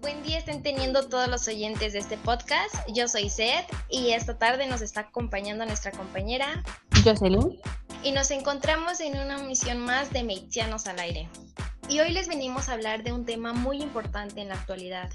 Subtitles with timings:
[0.00, 2.74] Buen día estén teniendo todos los oyentes de este podcast.
[2.92, 6.62] Yo soy Seth y esta tarde nos está acompañando nuestra compañera
[7.02, 7.58] Jocelyn.
[8.02, 11.30] Y nos encontramos en una misión más de Meitianos al aire.
[11.88, 15.08] Y hoy les venimos a hablar de un tema muy importante en la actualidad.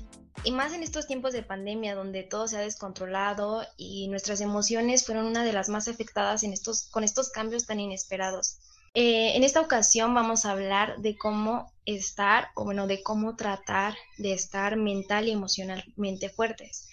[0.45, 5.05] Y más en estos tiempos de pandemia donde todo se ha descontrolado y nuestras emociones
[5.05, 8.57] fueron una de las más afectadas en estos, con estos cambios tan inesperados.
[8.95, 13.95] Eh, en esta ocasión vamos a hablar de cómo estar, o bueno, de cómo tratar
[14.17, 16.89] de estar mental y emocionalmente fuertes.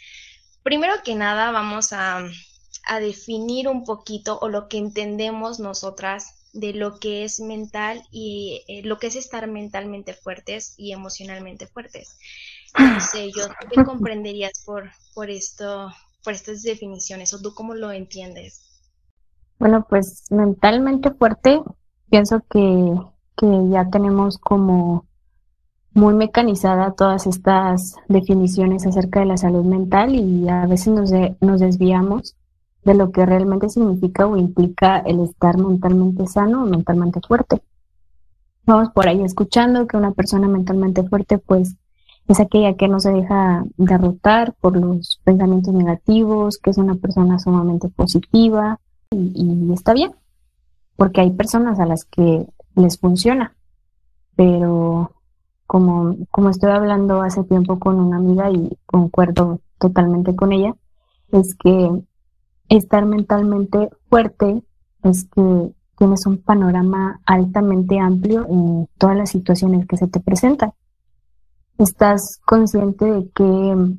[0.62, 2.24] Primero que nada vamos a,
[3.00, 8.82] definir un poquito o lo que entendemos nosotras de lo que es mental y eh,
[8.82, 12.16] lo que es estar mentalmente fuertes y emocionalmente fuertes.
[12.78, 15.90] No sé, yo, ¿qué comprenderías por, por esto,
[16.22, 18.70] por estas definiciones o tú cómo lo entiendes?
[19.58, 21.62] Bueno, pues mentalmente fuerte
[22.08, 22.94] pienso que,
[23.70, 25.06] ya tenemos como
[25.94, 31.60] muy mecanizada todas estas definiciones acerca de la salud mental y a veces nos, nos
[31.60, 32.36] desviamos
[32.84, 37.62] de lo que realmente significa o implica el estar mentalmente sano o mentalmente fuerte.
[38.66, 41.76] Vamos por ahí escuchando que una persona mentalmente fuerte pues
[42.32, 47.38] es aquella que no se deja derrotar por los pensamientos negativos, que es una persona
[47.38, 48.78] sumamente positiva
[49.10, 50.12] y está bien
[51.00, 53.54] porque hay personas a las que les funciona,
[54.36, 55.10] pero
[55.66, 60.74] como, como estoy hablando hace tiempo con una amiga y concuerdo totalmente con ella,
[61.32, 62.02] es que
[62.68, 64.62] estar mentalmente fuerte
[65.02, 70.74] es que tienes un panorama altamente amplio en todas las situaciones que se te presentan.
[71.80, 73.98] Estás consciente de que,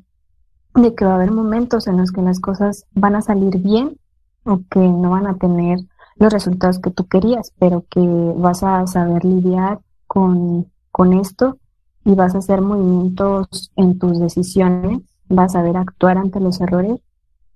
[0.80, 3.98] de que va a haber momentos en los que las cosas van a salir bien
[4.44, 5.80] o que no van a tener
[6.14, 8.00] los resultados que tú querías, pero que
[8.36, 11.58] vas a saber lidiar con, con esto
[12.04, 17.00] y vas a hacer movimientos en tus decisiones, vas a saber actuar ante los errores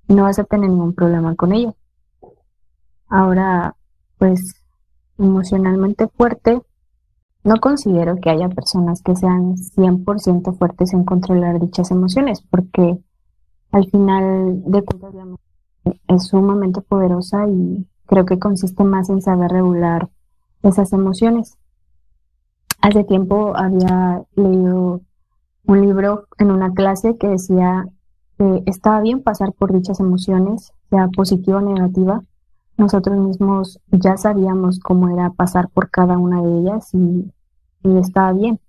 [0.08, 1.76] y no vas a tener ningún problema con ello.
[3.06, 3.76] Ahora,
[4.18, 4.56] pues
[5.18, 6.60] emocionalmente fuerte,
[7.46, 12.98] no considero que haya personas que sean 100% fuertes en controlar dichas emociones, porque
[13.70, 15.14] al final de cuentas
[16.08, 20.08] es sumamente poderosa y creo que consiste más en saber regular
[20.64, 21.56] esas emociones.
[22.80, 25.02] Hace tiempo había leído
[25.66, 27.86] un libro en una clase que decía
[28.38, 32.24] que estaba bien pasar por dichas emociones, sea positiva o negativa.
[32.76, 37.32] Nosotros mismos ya sabíamos cómo era pasar por cada una de ellas y,
[37.98, 38.60] estaba bien.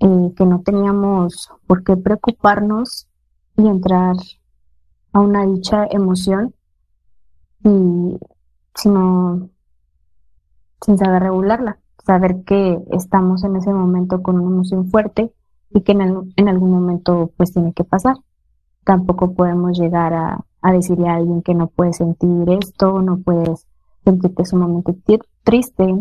[0.00, 3.06] Eh, que no teníamos por qué preocuparnos
[3.58, 4.16] y entrar
[5.12, 6.54] a una dicha emoción
[7.64, 8.18] y
[8.74, 9.50] sino
[10.80, 15.34] sin saber regularla, saber que estamos en ese momento con una emoción fuerte
[15.68, 18.16] y que en, en algún momento pues tiene que pasar.
[18.84, 23.66] Tampoco podemos llegar a, a decirle a alguien que no puedes sentir esto, no puedes
[24.02, 24.98] sentirte sumamente
[25.42, 25.94] triste,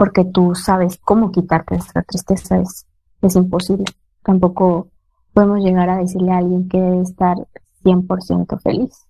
[0.00, 2.86] porque tú sabes cómo quitarte esa tristeza, es,
[3.20, 3.84] es imposible.
[4.22, 4.88] Tampoco
[5.34, 7.36] podemos llegar a decirle a alguien que debe estar
[7.84, 9.06] 100% feliz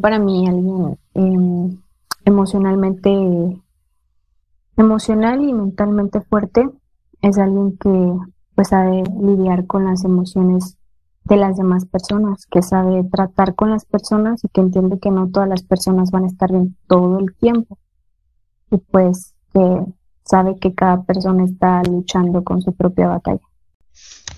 [0.00, 1.82] para mí alguien em,
[2.24, 3.10] emocionalmente,
[4.76, 6.70] emocional y mentalmente fuerte
[7.22, 8.14] es alguien que
[8.54, 10.78] pues sabe lidiar con las emociones
[11.24, 15.28] de las demás personas, que sabe tratar con las personas y que entiende que no
[15.28, 17.78] todas las personas van a estar bien todo el tiempo.
[18.70, 19.35] Y pues
[20.24, 23.40] sabe que cada persona está luchando con su propia batalla.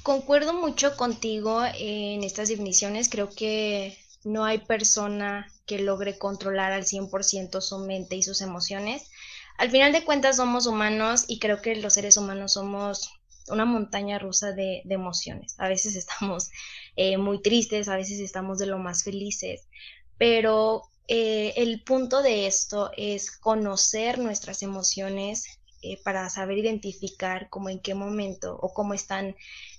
[0.03, 6.85] Concuerdo mucho contigo en estas definiciones, creo que no hay persona que logre controlar al
[6.85, 9.11] 100% su mente y sus emociones.
[9.59, 13.11] Al final de cuentas somos humanos y creo que los seres humanos somos
[13.51, 15.55] una montaña rusa de, emociones.
[15.59, 16.51] A veces estamos
[16.97, 19.69] eh, muy tristes, a veces estamos de lo más felices,
[20.17, 27.71] pero eh, el punto de esto es conocer nuestras emociones eh, para saber identificar cómo
[27.71, 29.35] en qué momento o cómo están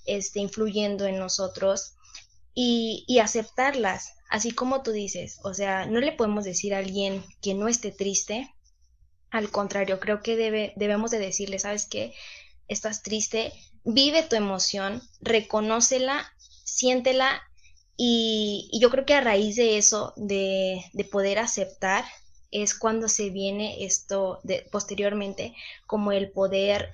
[0.06, 1.94] este, influyendo en nosotros
[2.52, 7.54] y, aceptarlas así como tú dices, o sea, no le podemos decir a alguien que
[7.54, 8.52] no esté triste,
[9.30, 12.12] al contrario, creo que debe, debemos de decirle, ¿sabes qué?
[12.66, 13.52] Estás triste,
[13.84, 16.32] vive tu emoción, reconócela,
[16.64, 17.42] siéntela
[18.02, 22.02] y, yo creo que a raíz de eso, de, de poder aceptar,
[22.50, 25.54] es cuando se viene esto de, posteriormente,
[25.86, 26.92] como el poder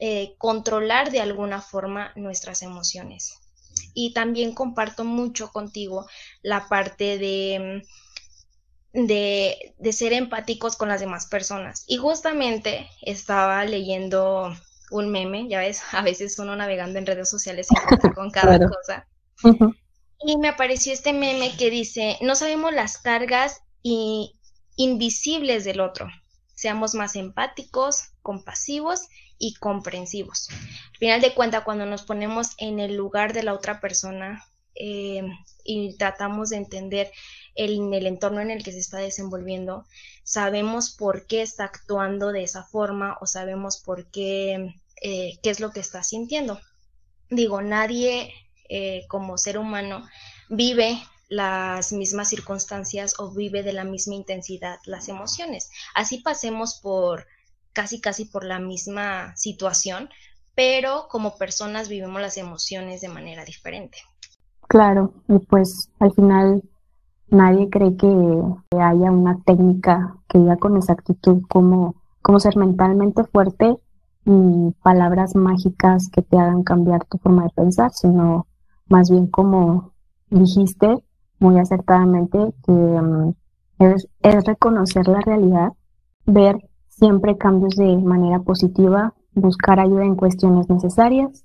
[0.00, 3.38] eh, controlar de alguna forma nuestras emociones
[3.94, 6.08] y también comparto mucho contigo
[6.42, 7.84] la parte de,
[8.92, 11.84] de, de ser empáticos con las demás personas.
[11.86, 14.52] Y justamente estaba leyendo
[14.90, 19.06] un meme, ya ves, a veces uno navegando en redes sociales se con cada cosa.
[20.22, 24.38] Y me apareció este meme que dice, no sabemos las cargas y
[24.76, 26.08] invisibles del otro.
[26.54, 29.08] Seamos más empáticos, compasivos
[29.38, 30.48] y comprensivos.
[30.50, 34.44] Al final de cuentas, cuando nos ponemos en el lugar de la otra persona
[34.74, 35.22] eh,
[35.64, 37.10] y tratamos de entender
[37.54, 39.86] el, el entorno en el que se está desenvolviendo,
[40.22, 45.60] sabemos por qué está actuando de esa forma o sabemos por qué, eh, qué es
[45.60, 46.60] lo que está sintiendo.
[47.30, 48.34] Digo, nadie
[48.70, 50.06] eh, como ser humano
[50.48, 50.96] vive
[51.28, 55.70] las mismas circunstancias o vive de la misma intensidad las emociones.
[55.94, 57.26] Así pasemos por
[57.72, 60.08] casi casi por la misma situación,
[60.54, 63.98] pero como personas vivimos las emociones de manera diferente.
[64.68, 66.62] Claro, y pues al final
[67.28, 68.06] nadie cree que
[68.76, 73.76] haya una técnica que diga con exactitud cómo, cómo ser mentalmente fuerte
[74.24, 78.46] y palabras mágicas que te hagan cambiar tu forma de pensar, sino
[78.90, 79.92] más bien como
[80.28, 80.94] dijiste
[81.38, 83.34] muy acertadamente que mm,
[83.78, 85.72] es, es reconocer la realidad,
[86.26, 86.58] ver
[86.88, 91.44] siempre cambios de manera positiva, buscar ayuda en cuestiones necesarias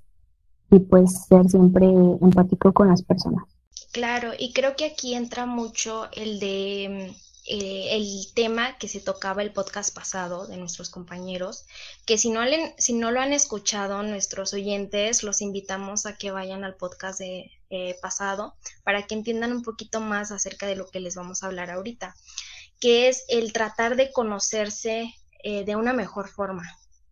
[0.69, 3.45] y pues ser siempre empático con las personas.
[3.93, 8.99] Claro, y creo que aquí entra mucho el de mm, eh, el tema que se
[8.99, 11.67] tocaba el podcast pasado de nuestros compañeros,
[12.07, 12.41] que si no,
[13.11, 18.55] lo han escuchado nuestros oyentes, los invitamos a que vayan al podcast de eh, pasado
[18.83, 22.15] para que entiendan un poquito más acerca de lo que les vamos a hablar ahorita,
[22.79, 25.13] que es el tratar de conocerse
[25.43, 26.63] eh, de una mejor forma,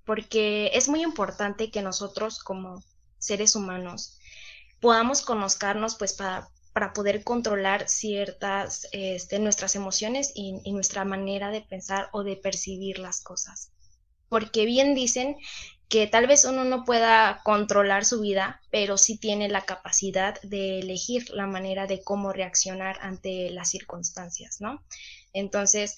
[0.03, 2.83] porque es muy importante que nosotros como
[3.19, 4.17] seres humanos
[4.79, 11.61] podamos conocernos pues para para poder controlar ciertas, este, nuestras emociones y, nuestra manera de
[11.61, 13.71] pensar o de percibir las cosas.
[14.27, 15.37] Porque bien dicen
[15.87, 20.79] que tal vez uno no pueda controlar su vida, pero sí tiene la capacidad de
[20.79, 24.83] elegir la manera de cómo reaccionar ante las circunstancias, ¿no?
[25.33, 25.97] Entonces,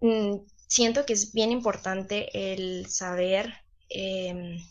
[0.00, 0.36] mm,
[0.66, 3.54] siento que es bien importante el saber
[3.88, 4.62] em,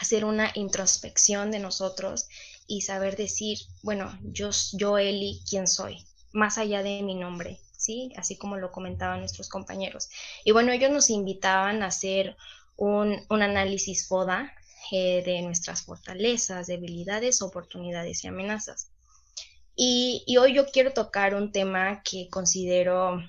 [0.00, 2.28] hacer una introspección de nosotros
[2.68, 6.04] y saber decir, bueno, yo, yo Eli, ¿quién soy?
[6.32, 8.12] Más allá de mi nombre, ¿sí?
[8.16, 10.10] Así como lo comentaban nuestros compañeros.
[10.44, 12.36] Y bueno, ellos nos invitaban a hacer
[12.76, 14.52] un, análisis FODA
[14.92, 18.90] eh, de nuestras fortalezas, debilidades, oportunidades y amenazas.
[19.74, 23.22] Y, hoy yo quiero tocar un tema que considero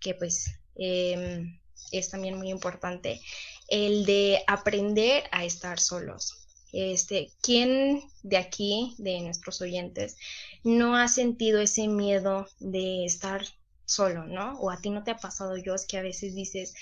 [0.00, 0.46] que pues
[0.76, 1.58] em,
[1.90, 3.20] es también muy importante,
[3.68, 6.37] el de aprender a estar solos.
[6.72, 10.16] Este, ¿quién de aquí, de nuestros oyentes,
[10.64, 13.42] no ha sentido ese miedo de estar
[13.84, 14.58] solo, ¿no?
[14.60, 16.74] O a ti no te ha pasado yo, es que a veces dices,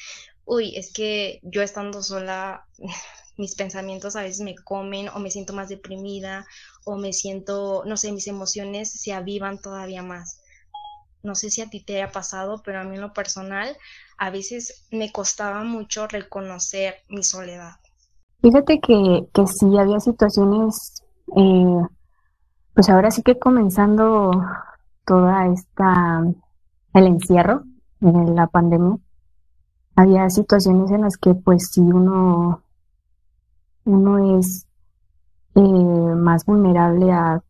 [0.44, 2.66] uy, es que yo estando sola,
[3.36, 6.46] mis pensamientos a veces me comen o me siento más deprimida
[6.84, 10.40] o me siento, no sé, mis emociones se avivan todavía más.
[11.22, 13.76] No sé si a ti te ha pasado, pero a mí en lo personal
[14.18, 17.74] a veces me costaba mucho reconocer mi soledad.
[18.46, 21.02] Fíjate que, que sí había situaciones,
[21.36, 21.82] eh,
[22.74, 24.30] pues ahora sí que comenzando
[25.04, 26.22] toda esta,
[26.94, 27.64] el encierro
[27.98, 28.98] de la pandemia,
[29.96, 32.62] había situaciones en las que pues sí uno,
[33.84, 34.68] uno es
[35.56, 37.42] eh, más vulnerable a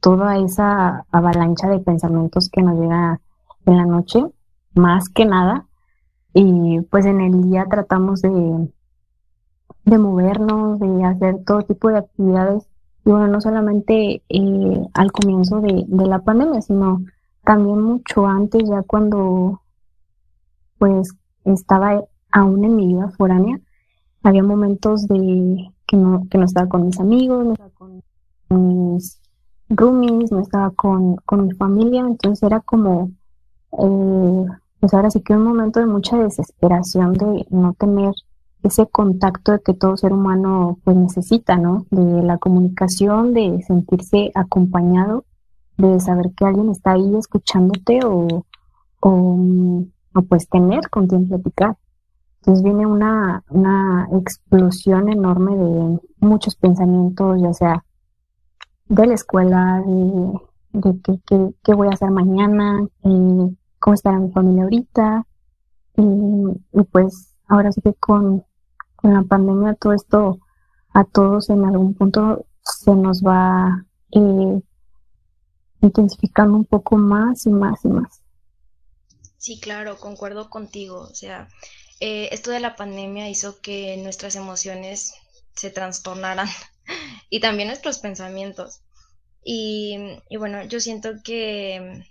[0.00, 3.20] toda esa avalancha de pensamientos que nos llega
[3.64, 4.24] en la noche,
[4.74, 5.68] más que nada.
[6.34, 8.72] Y pues en el día tratamos de,
[9.84, 12.68] de movernos, de hacer todo tipo de actividades.
[13.04, 17.02] Y bueno, no solamente eh, al comienzo de, la pandemia, sino
[17.44, 19.60] también mucho antes, ya cuando
[20.78, 21.12] pues
[21.44, 23.60] estaba aún en mi vida foránea.
[24.22, 28.02] Había momentos de que no, que no estaba con mis amigos, no estaba con
[28.48, 29.20] mis
[29.68, 33.10] roomies, no estaba con, con mi familia, entonces era como,
[33.78, 34.46] eh,
[34.78, 38.14] pues ahora sí que un momento de mucha desesperación de no tener
[38.62, 41.86] ese contacto que todo ser humano pues necesita, ¿no?
[41.90, 45.24] De la comunicación, de sentirse acompañado,
[45.78, 48.46] de saber que alguien está ahí escuchándote o,
[49.00, 51.76] o, pues tener con quien platicar.
[52.40, 57.84] Entonces viene una, una explosión enorme de muchos pensamientos, ya sea
[58.88, 64.64] de la escuela, de, de qué, voy a hacer mañana, eh, cómo estará mi familia
[64.64, 65.26] ahorita.
[65.96, 68.44] y pues ahora sí que con
[69.02, 70.38] con la pandemia todo esto
[70.94, 74.62] a todos en algún punto se nos va eh,
[75.82, 78.22] intensificando un poco más y más y más.
[79.38, 81.00] Sí, claro, concuerdo contigo.
[81.00, 81.48] O sea,
[82.00, 85.14] eh, esto de la pandemia hizo que nuestras emociones
[85.54, 86.48] se trastornaran
[87.30, 88.82] y también nuestros pensamientos.
[89.44, 89.98] Y,
[90.38, 92.06] bueno, yo siento que,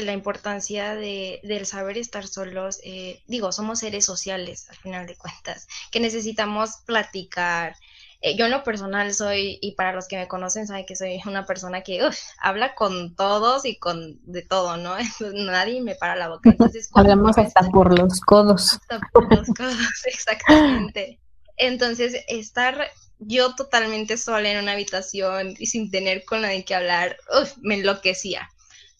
[0.00, 5.16] la importancia de, del saber estar solos, eh, digo, somos seres sociales al final de
[5.16, 7.76] cuentas, que necesitamos platicar,
[8.22, 11.20] eh, yo en lo personal soy, y para los que me conocen saben que soy
[11.26, 12.00] una persona que
[12.38, 14.94] habla con todos y con de todo, ¿no?
[15.34, 16.48] Nadie me para la boca.
[16.48, 18.72] Entonces, Hablamos hasta por los codos.
[18.72, 21.20] Hasta por los codos, exactamente.
[21.58, 27.16] Entonces, estar yo totalmente sola en una habitación y sin tener con nadie que hablar,
[27.60, 28.48] me enloquecía.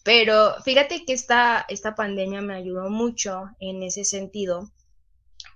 [0.03, 4.69] Pero fíjate que esta, esta pandemia me ayudó mucho en ese sentido,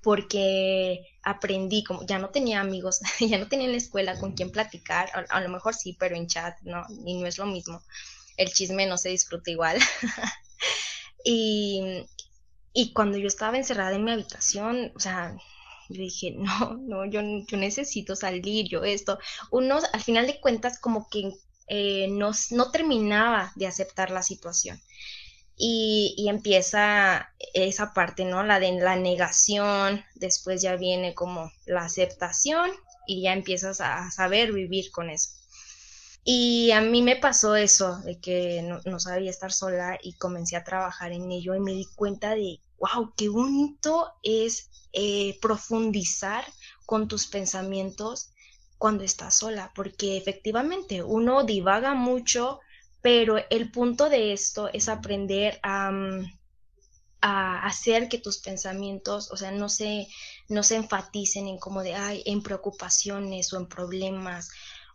[0.01, 4.51] porque aprendí, como ya no tenía amigos, ya no tenía en la escuela con quien
[4.51, 6.85] platicar, a, lo mejor sí, pero en chat, ¿no?
[7.05, 7.83] Y no es lo mismo.
[8.37, 9.79] El chisme no se disfruta igual.
[11.25, 12.05] y,
[12.71, 15.35] y cuando yo estaba encerrada en mi habitación, o sea,
[15.89, 19.19] yo dije, no, no, yo, yo necesito salir, yo esto.
[19.51, 21.33] Uno, al final de cuentas, como que
[21.67, 24.81] eh, no, no terminaba de aceptar la situación
[25.57, 28.43] y, empieza esa parte, ¿no?
[28.43, 32.69] La de la negación, después ya viene como la aceptación
[33.07, 35.31] y ya empiezas a saber vivir con eso.
[36.23, 40.63] Y a mí me pasó eso, de que no, sabía estar sola y comencé a
[40.63, 46.45] trabajar en ello y me di cuenta de, wow, qué bonito es eh, profundizar
[46.85, 48.31] con tus pensamientos
[48.77, 52.59] cuando estás sola, porque efectivamente uno divaga mucho,
[53.01, 56.37] pero el punto de esto es aprender a, mm,
[57.21, 60.07] a hacer que tus pensamientos, o sea, no se,
[60.49, 64.49] no se enfaticen en como de, ay, en preocupaciones o en problemas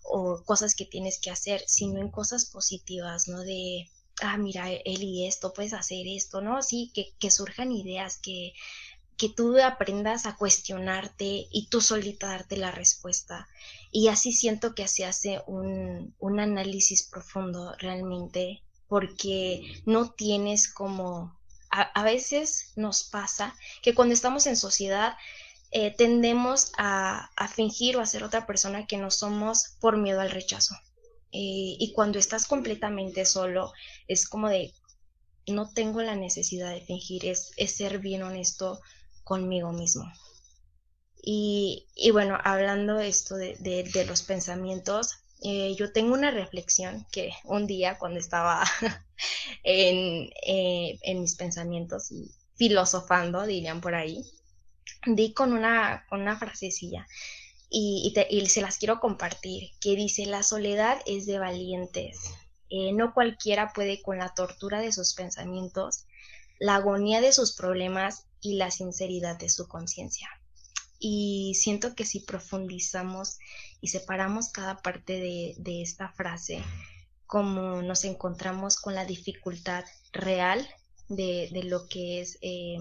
[0.04, 3.40] o cosas que tienes que hacer, sino en cosas positivas, ¿no?
[3.40, 3.88] De,
[4.22, 6.62] ah, mira, y esto, puedes hacer esto, ¿no?
[6.62, 8.52] Sí, que, que surjan ideas, que,
[9.22, 13.46] que tú aprendas a cuestionarte y tú solita darte la respuesta.
[13.92, 21.38] Y así siento que se hace un, un análisis profundo realmente, porque no tienes como,
[21.70, 25.16] a, veces nos pasa que cuando estamos en sociedad
[25.70, 30.20] eh, tendemos a, a, fingir o a ser otra persona que no somos por miedo
[30.20, 30.74] al rechazo.
[31.30, 33.72] Eh, y cuando estás completamente solo,
[34.08, 34.74] es como de,
[35.46, 38.80] no tengo la necesidad de fingir, es, es ser bien honesto
[39.24, 40.04] conmigo mismo.
[41.24, 47.66] Y, bueno, hablando esto de, de, los pensamientos, eh, yo tengo una reflexión que un
[47.66, 48.64] día cuando estaba
[49.62, 54.24] en, eh, en, mis pensamientos y filosofando, dirían por ahí,
[55.06, 57.06] di con una, una frasecilla
[57.72, 62.20] y, y, se las quiero compartir, que dice, la soledad es de valientes.
[62.68, 66.04] Eh, no cualquiera puede con la tortura de sus pensamientos,
[66.58, 70.28] la agonía de sus problemas y la sinceridad de su conciencia.
[70.98, 73.38] Y siento que si profundizamos
[73.80, 76.62] y separamos cada parte de, esta frase,
[77.26, 80.68] como nos encontramos con la dificultad real
[81.08, 82.78] de, lo que es eh,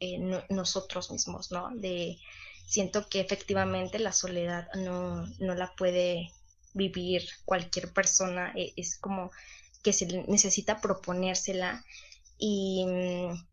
[0.00, 0.18] eh,
[0.50, 1.70] nosotros mismos, ¿no?
[1.74, 2.18] De,
[2.66, 6.30] siento que efectivamente la soledad no, no la puede
[6.74, 9.30] vivir cualquier persona, e, es como
[9.82, 11.84] que se necesita proponérsela
[12.38, 13.51] y mm,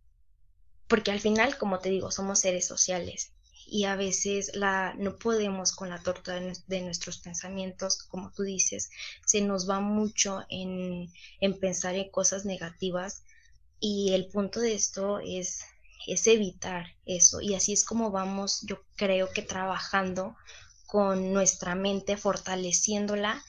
[0.90, 3.32] porque al final, como te digo, somos seres sociales
[3.68, 8.90] y a veces la, no podemos con la tortura de, nuestros pensamientos, como tú dices,
[9.26, 11.12] se nos va mucho en,
[11.62, 13.24] pensar en cosas negativas
[13.80, 15.64] y el punto de esto es,
[16.08, 20.36] es evitar eso y así es como vamos, yo creo que trabajando
[20.88, 23.44] con nuestra mente, fortaleciéndola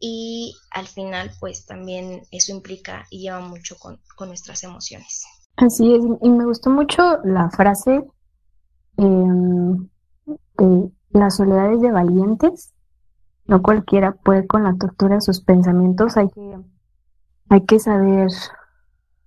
[0.00, 5.24] y al final pues también eso implica y lleva mucho con, con nuestras emociones.
[5.60, 8.04] Así es, y me gustó mucho la frase
[9.00, 9.88] Em,
[11.10, 12.74] las soledades de valientes.
[13.46, 16.18] No cualquiera puede con la tortura de sus pensamientos.
[16.18, 16.58] Hay que,
[17.48, 18.28] hay que saber,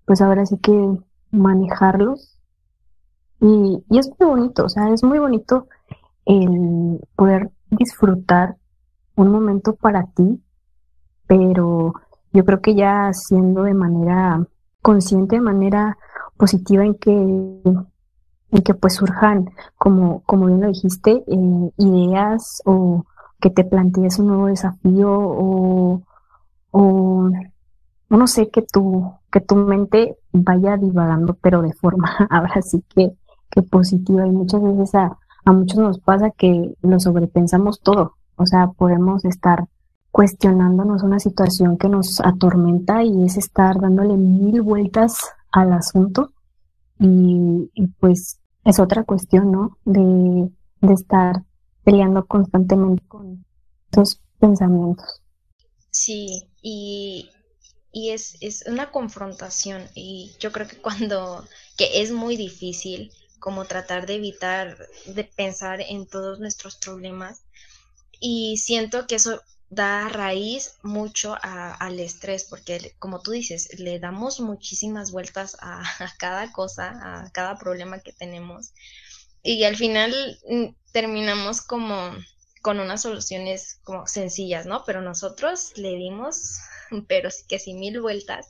[0.06, 0.98] pues ahora sí que
[1.32, 2.40] manejarlos.
[3.42, 5.68] Y, y es muy bonito, o sea, es muy bonito
[6.26, 8.56] el poder disfrutar
[9.16, 10.42] un momento para ti,
[11.28, 11.94] pero
[12.32, 14.48] yo creo que ya haciendo de manera
[14.82, 15.98] consciente, de manera
[16.44, 17.16] positiva en que
[18.52, 23.06] y que pues surjan, como, como bien lo dijiste, eh, ideas o
[23.40, 26.02] que te plantees un nuevo desafío o,
[26.72, 27.30] o
[28.10, 33.14] no sé, que tu, que tu mente vaya divagando, pero de forma ahora sí que,
[33.50, 34.28] que positiva.
[34.28, 38.16] Y muchas veces a, a muchos nos pasa que lo sobrepensamos todo.
[38.36, 39.66] O sea, podemos estar
[40.12, 46.33] cuestionándonos una situación que nos atormenta y es estar dándole mil vueltas al asunto
[47.06, 49.78] y, pues es otra cuestión, ¿no?
[49.84, 50.50] De,
[50.82, 51.44] de estar
[51.84, 53.46] peleando constantemente con
[53.86, 55.22] estos pensamientos.
[55.92, 57.30] Sí, y,
[57.92, 61.46] y es, es una confrontación y yo creo que cuando,
[61.78, 67.44] que es muy difícil como tratar de evitar de pensar en todos nuestros problemas
[68.22, 69.42] y siento que eso
[69.76, 76.14] da raíz mucho al estrés porque como tú dices le damos muchísimas vueltas a, a,
[76.18, 78.74] cada cosa a cada problema que tenemos
[79.44, 82.14] y al final mm, terminamos como
[82.64, 84.86] con unas soluciones como sencillas, ¿no?
[84.86, 86.60] Pero nosotros le dimos,
[87.08, 88.48] pero sí que sí mil vueltas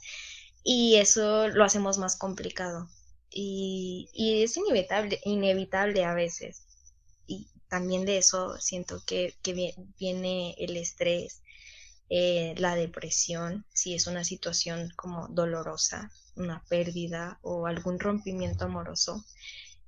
[0.64, 2.88] y eso lo hacemos más complicado.
[3.32, 6.63] Y, y es inevitable, inevitable a veces.
[7.74, 11.42] También de eso siento que, que viene el estrés,
[12.08, 19.26] eh, la depresión, si es una situación como dolorosa, una pérdida o algún rompimiento amoroso,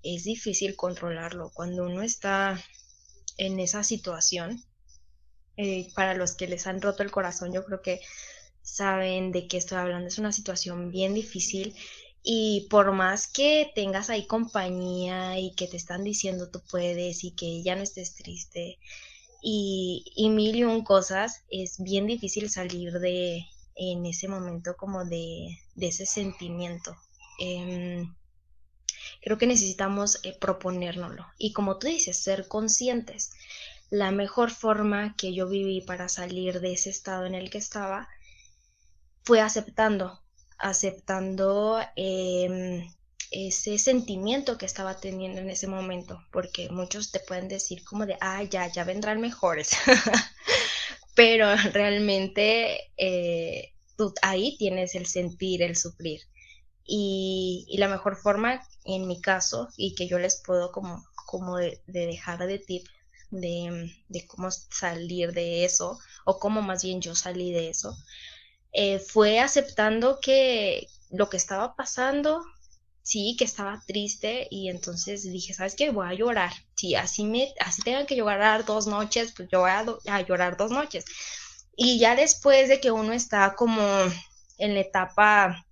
[0.02, 1.52] es difícil controlarlo.
[1.54, 2.60] Cuando uno está
[3.38, 4.64] en esa situación.
[5.58, 8.02] Eh, para los que les han roto el corazón, yo creo que
[8.64, 10.08] saben de qué estoy hablando.
[10.08, 11.76] Es una situación bien difícil
[12.28, 17.32] y por más que tengas ahí compañía y que te están diciendo tú puedes y
[17.32, 18.80] que ya no estés triste
[19.48, 25.60] y, mil y un cosas, es bien difícil salir de en ese momento como de,
[25.76, 26.96] de ese sentimiento.
[27.38, 28.16] Em,
[29.22, 31.28] creo que necesitamos eh, proponérnoslo.
[31.38, 33.32] Y como tú dices, ser conscientes.
[33.92, 38.08] La mejor forma que yo viví para salir de ese estado en el que estaba
[39.24, 40.25] fue aceptando,
[40.58, 42.88] aceptando em,
[43.32, 48.18] ese sentimiento que estaba teniendo en ese momento, porque muchos te pueden decir como de,
[48.22, 49.72] ah, ya, ya vendrán mejores,
[51.16, 56.22] pero realmente eh, tú ahí tienes el sentir, el sufrir.
[56.88, 61.82] Y, la mejor forma, en mi caso, y que yo les puedo como, como de,
[61.88, 62.86] dejar de tip
[63.32, 67.98] de, cómo salir de eso, o cómo más bien yo salí de eso,
[68.78, 72.44] eh, fue aceptando que lo que estaba pasando,
[73.04, 75.92] sí, que estaba triste, y entonces dije, ¿sabes qué?
[75.92, 76.52] Voy a llorar.
[76.76, 80.58] Si así, me, así tengan que llorar dos noches, pues yo voy a, a llorar
[80.58, 81.06] dos noches.
[81.78, 83.82] Y ya después de que uno está como
[84.58, 85.66] en la etapa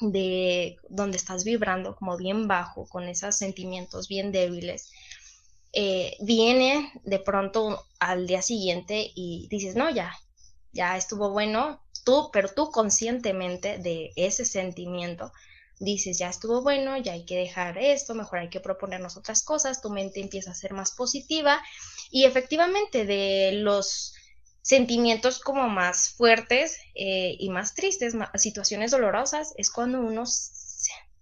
[0.00, 4.90] de donde estás vibrando como bien bajo, con esos sentimientos bien débiles,
[5.72, 10.12] eh, viene de pronto al día siguiente y dices, no, ya,
[10.72, 15.32] ya estuvo bueno, tú, pero tú conscientemente de ese sentimiento,
[15.80, 19.82] dices, ya estuvo bueno, ya hay que dejar esto, mejor hay que proponernos otras cosas,
[19.82, 21.60] tu mente empieza a ser más positiva
[22.10, 24.14] y efectivamente de los
[24.62, 30.24] sentimientos como más fuertes eh, y más tristes, situaciones dolorosas, es cuando uno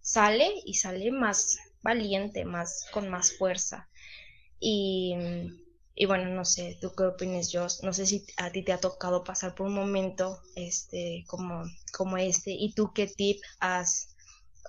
[0.00, 3.88] sale y sale más valiente, más con más fuerza.
[4.60, 5.14] Y,
[5.94, 8.80] y, bueno, no sé, ¿tú qué opinas, yo No sé si a ti te ha
[8.80, 11.62] tocado pasar por un momento este, como,
[11.96, 14.14] como este y tú qué tip has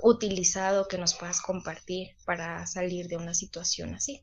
[0.04, 4.22] utilizado que nos puedas compartir para salir de una situación así.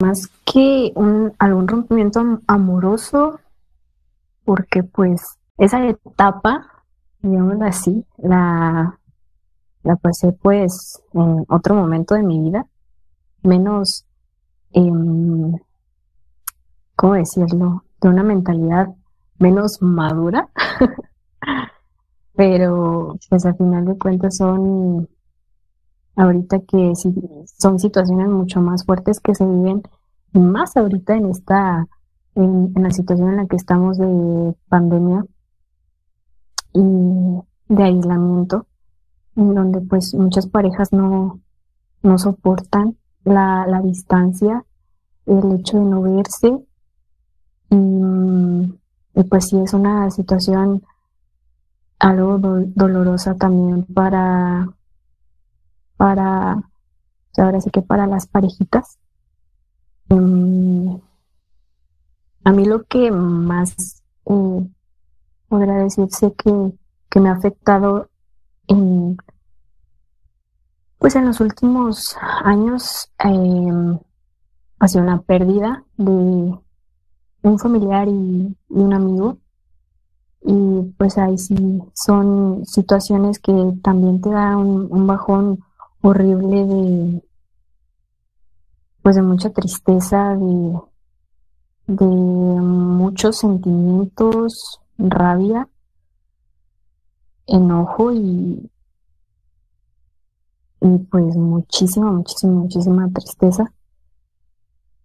[0.00, 3.40] Más que un, algún rompimiento amoroso,
[4.44, 5.22] porque pues
[5.58, 6.84] esa etapa,
[7.20, 8.98] digamos así, la,
[9.82, 12.66] la pasé pues en otro momento de mi vida,
[13.42, 14.04] menos,
[14.76, 15.60] eh,
[16.96, 18.88] ¿cómo decirlo?, de una mentalidad
[19.38, 20.48] menos madura,
[22.36, 25.08] pero pues al final de cuentas son
[26.16, 27.14] ahorita que sí,
[27.58, 29.82] son situaciones mucho más fuertes que se viven,
[30.32, 31.86] más ahorita en esta,
[32.34, 35.24] en, la situación en la que estamos de pandemia
[36.74, 36.82] y
[37.68, 38.66] de aislamiento,
[39.36, 41.40] en donde pues muchas parejas no,
[42.02, 44.64] no soportan la, la distancia,
[45.26, 46.58] el hecho de no verse,
[47.70, 50.82] y, pues sí es una situación
[51.98, 54.68] algo dolorosa también para
[55.96, 56.62] para,
[57.38, 58.98] ahora sí que para las parejitas.
[60.08, 60.96] Mm,
[62.44, 64.68] a mí lo que más eh,
[65.48, 66.72] podría decirse que,
[67.10, 68.08] que me ha afectado
[68.68, 69.16] en,
[70.98, 73.98] pues en los últimos años eh,
[74.78, 76.12] ha sido una pérdida de
[77.42, 79.38] un familiar y, un amigo.
[80.42, 85.60] Y pues ahí sí son situaciones que también te dan un bajón
[86.02, 87.22] horrible de
[89.06, 90.80] pues de mucha tristeza, de,
[91.86, 95.68] de muchos sentimientos, rabia,
[97.46, 98.68] enojo y,
[100.80, 103.72] y pues muchísima, muchísima, muchísima tristeza.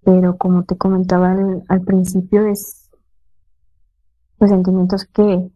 [0.04, 1.36] Pero como te comentaba
[1.68, 2.90] al, principio, es
[4.40, 5.52] los sentimientos que,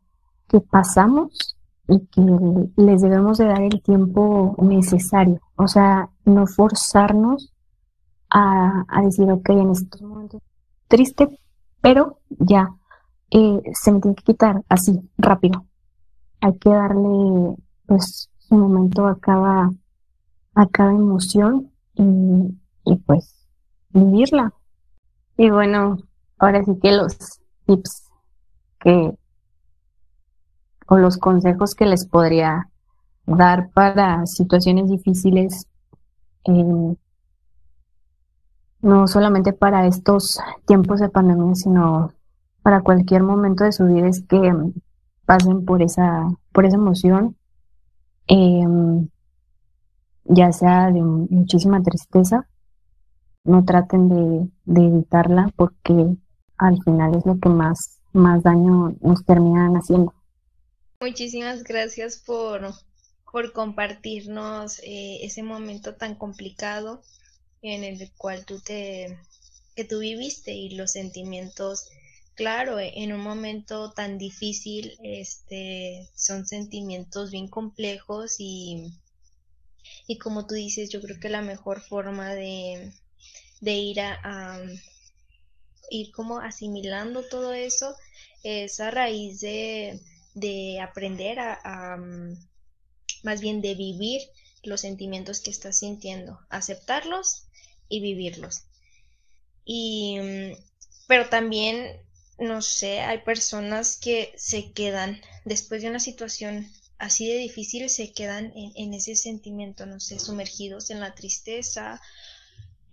[0.48, 1.56] que pasamos
[1.88, 2.22] y que
[2.76, 5.42] les debemos de dar el tiempo necesario.
[5.56, 7.54] O sea, no forzarnos
[8.30, 10.42] a, a decir, ok, en estos momentos
[10.88, 11.40] triste,
[11.82, 12.70] pero ya
[13.32, 15.66] eh, se me tiene que quitar así, rápido.
[16.42, 17.56] Hay que darle
[17.86, 19.72] pues su momento a cada,
[20.54, 23.35] a cada emoción y, y pues
[23.96, 24.54] vivirla.
[25.38, 25.98] Y bueno,
[26.38, 27.18] ahora sí que los
[27.66, 28.04] tips
[28.80, 29.18] que
[30.88, 32.70] o los consejos que les podría
[33.26, 35.68] dar para situaciones difíciles,
[36.44, 36.96] eh,
[38.82, 42.12] no solamente para estos tiempos de pandemia, sino
[42.62, 44.54] para cualquier momento de su vida es que
[45.26, 47.36] pasen por esa, por esa emoción,
[48.28, 49.10] em,
[50.26, 52.48] ya sea de muchísima tristeza,
[53.46, 55.94] no traten de, de, evitarla porque
[56.58, 60.14] al final es lo que más, más daño nos terminan haciendo.
[61.00, 62.74] Muchísimas gracias por,
[63.32, 67.02] por compartirnos eh, ese momento tan complicado
[67.62, 69.18] en el cual tú te
[69.76, 71.90] que tú viviste y los sentimientos
[72.36, 78.94] claro en un momento tan difícil este son sentimientos bien complejos y
[80.08, 82.94] y como tú dices yo creo que la mejor forma de,
[83.66, 84.62] de ir a,
[85.90, 87.96] ir como asimilando todo eso
[88.44, 90.00] es a raíz de,
[90.36, 91.98] de aprender a,
[93.24, 94.22] más bien de vivir
[94.64, 97.46] los sentimientos que estás sintiendo, aceptarlos
[97.90, 98.64] y vivirlos.
[99.66, 100.20] Y,
[101.08, 102.02] pero también,
[102.38, 108.14] no sé, hay personas que se quedan después de una situación así de difícil, se
[108.14, 112.02] quedan en, ese sentimiento, no sé, sumergidos en la tristeza.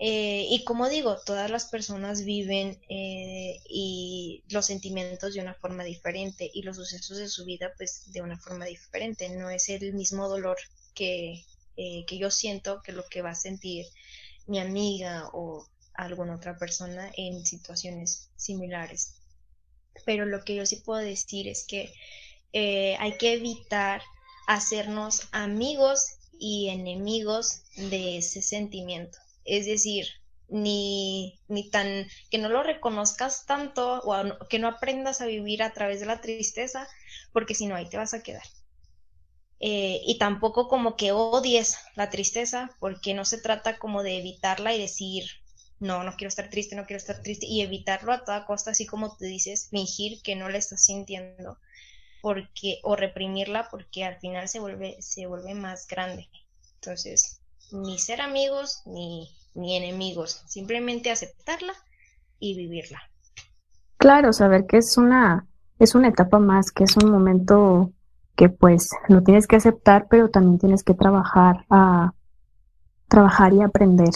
[0.05, 3.61] Eh, y como digo, todas las personas viven eh,
[4.49, 8.37] los sentimientos de una forma diferente y los sucesos de su vida pues de una
[8.37, 9.29] forma diferente.
[9.29, 10.57] No es el mismo dolor
[10.93, 11.45] que,
[11.77, 13.87] eh, que yo siento que lo que va a sentir
[14.49, 19.21] mi amiga o alguna otra persona en situaciones similares.
[20.05, 21.95] Pero lo que yo sí puedo decir es que
[22.99, 24.03] hay que evitar
[24.49, 29.22] hacernos amigos y enemigos de ese sentimiento.
[29.45, 30.07] Es decir,
[30.49, 35.73] ni, ni tan que no lo reconozcas tanto o que no aprendas a vivir a
[35.73, 36.87] través de la tristeza,
[37.33, 38.43] porque si no, ahí te vas a quedar.
[39.61, 44.75] Eh, y tampoco como que odies la tristeza, porque no se trata como de evitarla
[44.75, 45.25] y decir,
[45.79, 48.87] no, no quiero estar triste, no quiero estar triste, y evitarlo a toda costa, así
[48.87, 51.59] como te dices, fingir que no la estás sintiendo,
[52.23, 56.29] porque, o reprimirla, porque al final se vuelve, se vuelve más grande.
[56.77, 57.42] Entonces,
[57.73, 61.75] ni ser amigos, ni, ni enemigos, simplemente aceptarla
[62.39, 63.01] y vivirla.
[63.97, 65.47] Claro, saber que es una,
[65.79, 67.93] es una etapa más, que es un momento
[68.37, 72.13] que pues lo tienes que aceptar, pero también tienes que trabajar a
[73.09, 74.11] trabajar y aprender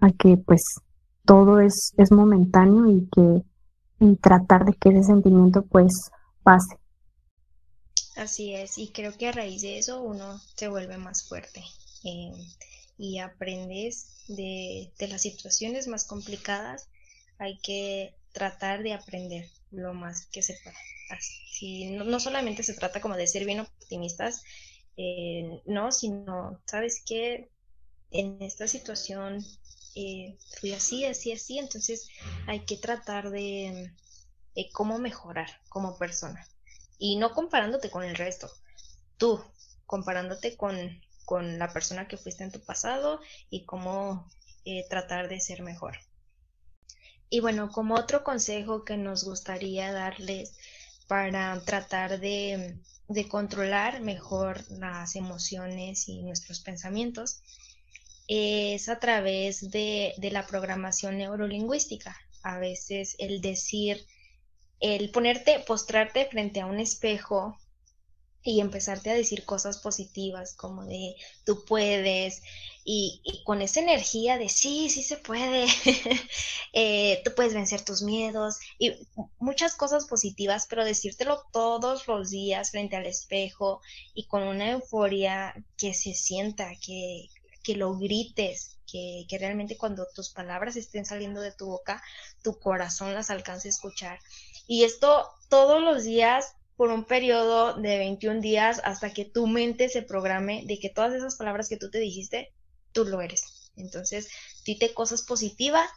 [0.00, 0.80] a que pues
[1.24, 3.44] todo es, es momentáneo y que
[3.98, 6.10] y tratar de que ese sentimiento pues
[6.42, 6.76] pase.
[8.16, 11.64] Así es, y creo que a raíz de eso uno se vuelve más fuerte
[12.04, 12.32] eh,
[13.02, 16.88] y aprendes de, de las situaciones más complicadas,
[17.38, 20.76] hay que tratar de aprender lo más que se pueda
[21.90, 24.42] no, solamente se trata como de ser bien optimistas,
[24.96, 27.50] eh, no, sino, ¿sabes qué?
[28.10, 29.44] En esta situación
[29.94, 32.08] eh, fui así, así, así, entonces
[32.46, 33.92] hay que tratar de,
[34.72, 36.46] cómo mejorar como persona.
[36.98, 38.50] Y no comparándote con el resto,
[39.16, 39.42] tú,
[39.86, 44.28] comparándote con, con la persona que fuiste en tu pasado y cómo
[44.64, 45.96] eh, tratar de ser mejor.
[47.28, 50.54] Y bueno, como otro consejo que nos gustaría darles
[51.08, 52.76] para tratar de,
[53.30, 57.40] controlar mejor las emociones y nuestros pensamientos
[58.28, 62.16] es a través de, la programación neurolingüística.
[62.42, 64.06] A veces el decir,
[64.80, 67.58] el ponerte, postrarte frente a un espejo
[68.44, 72.42] y empezarte a decir cosas positivas como de tú puedes
[72.84, 75.66] y, con esa energía de sí, sí se puede,
[76.72, 78.94] eh, tú puedes vencer tus miedos y
[79.38, 83.80] muchas cosas positivas, pero decírtelo todos los días frente al espejo
[84.14, 87.28] y con una euforia que se sienta, que,
[87.62, 92.02] que lo grites, que, que realmente cuando tus palabras estén saliendo de tu boca,
[92.42, 94.18] tu corazón las alcance a escuchar.
[94.66, 99.88] Y esto todos los días por un periodo de 21 días hasta que tu mente
[99.88, 102.52] se programe de que todas esas palabras que tú te dijiste,
[102.90, 103.70] tú lo eres.
[103.76, 104.28] Entonces,
[104.66, 105.88] dite cosas positivas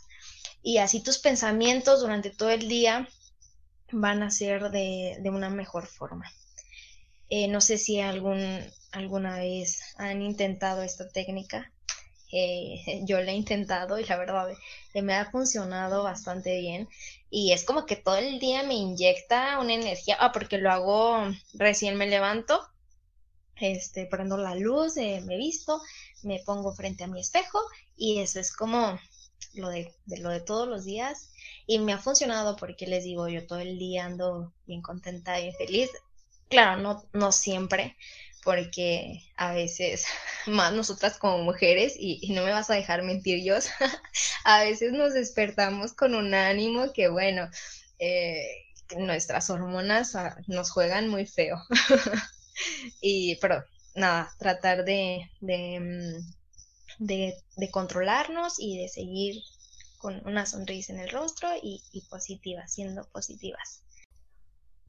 [0.62, 3.10] y así tus pensamientos durante todo el día
[3.92, 6.32] van a ser de, una mejor forma.
[7.32, 11.74] Eh, no sé si algún, alguna vez han intentado esta técnica.
[12.38, 14.50] Eh, yo la he intentado y la verdad
[14.94, 16.90] eh, me ha funcionado bastante bien.
[17.30, 20.18] Y es como que todo el día me inyecta una energía.
[20.20, 22.60] Ah, porque lo hago recién me levanto.
[23.56, 25.82] Este, prendo la luz, me visto,
[26.24, 27.60] me pongo frente a mi espejo
[27.96, 29.00] y eso es como
[29.54, 31.30] lo de, lo de todos los días
[31.66, 35.54] y me ha funcionado porque les digo, yo todo el día ando bien contenta y
[35.54, 35.90] feliz.
[36.50, 37.96] Claro, no, no siempre,
[38.46, 40.06] porque a veces,
[40.48, 43.56] más nosotras como mujeres, y, no me vas a dejar mentir yo,
[44.46, 47.50] a veces nos despertamos con un ánimo que bueno,
[48.00, 48.46] eh,
[48.98, 51.58] nuestras hormonas ah, nos juegan muy feo.
[53.02, 53.62] y, pero
[53.96, 56.36] nada, tratar de, de mm,
[57.00, 57.36] de,
[57.72, 59.42] controlarnos y de seguir
[59.98, 63.82] con una sonrisa en el rostro y, positivas, siendo positivas.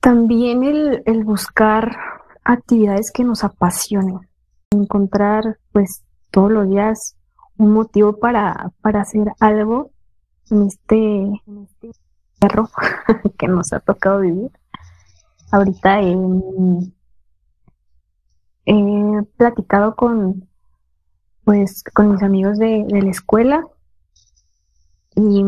[0.00, 1.96] También el, el, buscar
[2.46, 4.20] actividades que nos apasionen,
[4.70, 7.16] encontrar pues todos los días
[7.56, 9.90] un motivo para, para hacer algo
[10.50, 11.32] en este,
[11.62, 11.90] este
[12.38, 12.68] perro
[13.38, 14.50] que nos ha tocado vivir.
[15.50, 16.00] Ahorita
[18.66, 20.48] he platicado con,
[21.44, 23.64] pues con mis amigos de, la escuela
[25.14, 25.44] y,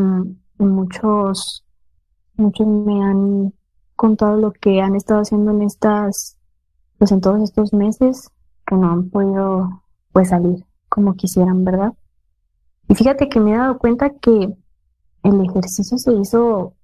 [0.58, 1.64] muchos,
[2.36, 3.52] muchos me han
[3.96, 6.37] contado lo que han estado haciendo en estas,
[6.98, 8.30] pues en todos estos meses
[8.66, 9.82] que no han podido
[10.12, 11.92] pues salir como quisieran, ¿verdad?
[12.88, 14.54] Y fíjate que me he dado cuenta que
[15.22, 16.74] el ejercicio se hizo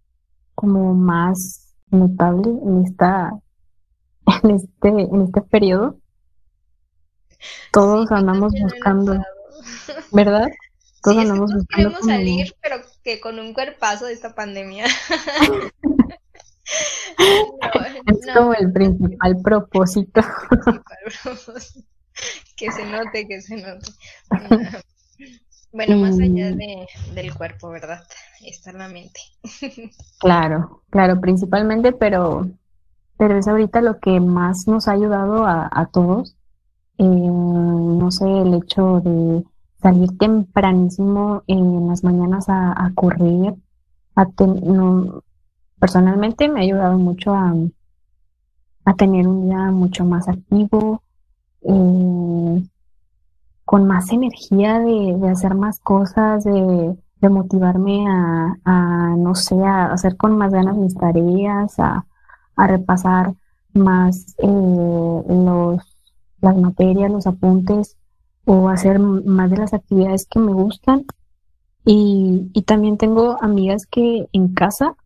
[0.54, 3.32] como más notable en esta
[4.42, 5.98] en este en este periodo
[7.72, 9.20] todos andamos buscando,
[10.12, 10.48] ¿verdad?
[11.02, 11.90] Todos andamos buscando.
[11.90, 14.86] Queremos salir, pero que con un cuerpazo de esta pandemia.
[18.06, 20.20] es como el principal propósito.
[22.56, 23.92] que se note, que se note.
[25.72, 28.04] Bueno, más allá de, del cuerpo, ¿verdad?
[28.44, 29.20] Está la mente.
[30.20, 32.48] claro, claro, principalmente, pero,
[33.18, 36.36] pero es ahorita lo que más nos ha ayudado a, a todos
[36.98, 39.44] eh, no sé, el hecho de
[39.82, 43.54] salir tempranísimo en las mañanas a, correr,
[44.14, 44.26] a
[45.84, 47.54] personalmente me ha ayudado mucho a,
[48.86, 51.02] a tener un día mucho más activo,
[51.60, 52.64] eh,
[53.66, 56.96] con más energía de, hacer más cosas, de,
[57.28, 62.06] motivarme a, a, no sé, a hacer con más ganas mis tareas, a,
[62.56, 63.34] a repasar
[63.74, 65.82] más eh, los
[66.40, 67.98] las materias, los apuntes
[68.46, 71.04] o hacer más de las actividades que me gustan.
[71.84, 74.96] Y, y también tengo amigas que en casa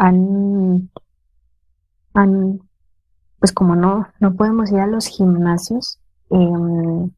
[0.00, 0.90] han,
[2.14, 2.60] han,
[3.38, 7.10] pues como no, no podemos ir a los gimnasios, em,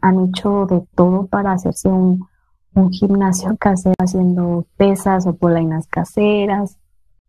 [0.00, 2.26] han hecho de todo para hacerse un,
[2.74, 6.78] un gimnasio casero, haciendo pesas o polainas caseras,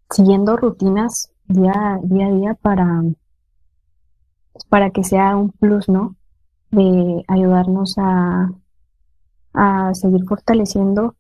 [0.10, 3.04] siguiendo rutinas día, día a día para,
[4.70, 6.16] para que sea un plus, ¿no?
[6.70, 8.54] De ayudarnos a,
[9.54, 11.18] a seguir fortaleciendo,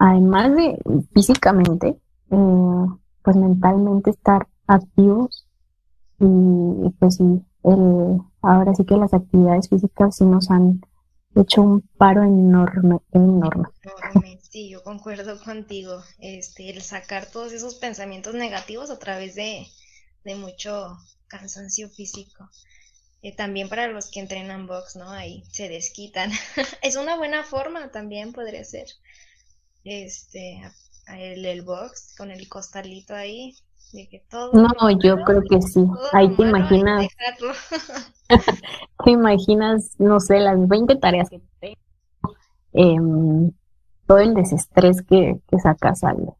[0.00, 0.82] además de
[1.14, 2.01] físicamente,
[2.32, 2.86] eh,
[3.22, 5.46] pues mentalmente estar activos
[6.18, 7.42] y pues sí,
[8.42, 10.80] ahora sí que las actividades físicas sí nos han
[11.34, 13.68] hecho un paro enorme, enorme.
[14.50, 16.02] Sí, yo concuerdo contigo.
[16.18, 19.66] Este, el sacar todos esos pensamientos negativos a través de,
[20.24, 22.50] de mucho cansancio físico.
[23.22, 25.10] Eh, también para los que entrenan box, ¿no?
[25.10, 26.30] Ahí se desquitan.
[26.82, 28.88] es una buena forma también, podría ser.
[29.84, 30.60] Este,
[31.08, 33.54] el, el box con el costalito ahí.
[33.92, 35.84] De que todo no, yo creo que sí.
[36.12, 37.08] Ahí te imaginas.
[39.04, 41.76] te imaginas, no sé, las 20 tareas que tengo.
[42.72, 43.52] Em,
[44.06, 46.34] todo el desestrés que, que sacas al,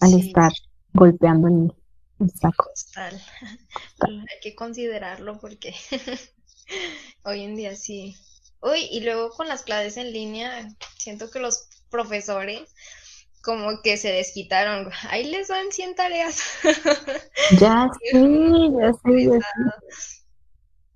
[0.00, 0.52] al estar
[0.92, 1.72] golpeando en,
[2.20, 2.64] Exacto.
[4.00, 5.74] Hay que considerarlo porque
[7.24, 8.16] hoy en día sí.
[8.60, 12.62] Uy, y luego con las clases en línea, siento que los profesores
[13.44, 14.90] como que se desquitaron.
[15.10, 16.40] Ahí les dan 100 tareas.
[17.60, 19.28] Ya sí, ya sí,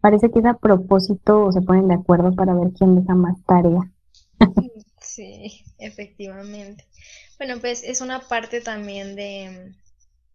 [0.01, 3.37] Parece que es a propósito o se ponen de acuerdo para ver quién deja más
[3.45, 3.91] tarea.
[5.01, 6.87] Sí, efectivamente.
[7.39, 9.75] Bueno, pues es una parte también de,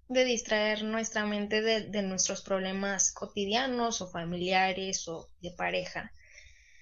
[0.09, 6.11] de distraer nuestra mente de, nuestros problemas cotidianos o familiares o de pareja,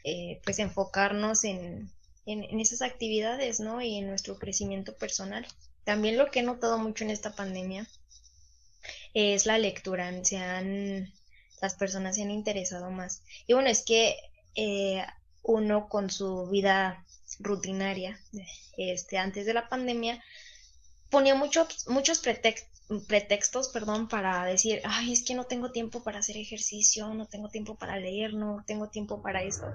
[0.04, 1.92] eh, pues enfocarnos en,
[2.26, 3.82] en, esas actividades, ¿no?
[3.82, 5.46] Y en nuestro crecimiento personal.
[5.84, 7.88] También lo que he notado mucho en esta pandemia
[9.14, 10.12] es la lectura.
[10.24, 11.12] Se han,
[11.62, 13.24] las personas se han interesado más.
[13.48, 14.16] Y bueno, es que
[14.56, 15.04] eh,
[15.44, 17.06] uno con su vida
[17.40, 18.20] rutinaria,
[18.78, 20.24] este, antes de la pandemia,
[21.10, 26.38] ponía muchos muchos pretextos, perdón, para decir, ay, es que no tengo tiempo para hacer
[26.38, 29.66] ejercicio, no tengo tiempo para leer, no tengo tiempo para esto.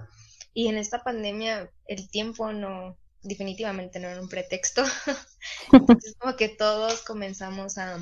[0.57, 4.83] Y en esta pandemia el tiempo no, definitivamente no era un pretexto.
[5.73, 7.99] Entonces como que todos comenzamos a,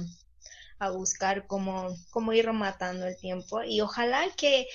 [0.78, 4.68] a buscar cómo, cómo ir rematando el tiempo y ojalá que,